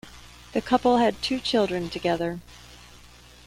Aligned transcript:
The 0.53 0.63
couple 0.63 0.97
had 0.97 1.21
two 1.21 1.39
children 1.39 1.87
together. 1.87 2.39